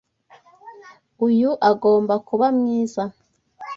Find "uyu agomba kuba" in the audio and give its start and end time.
1.27-2.47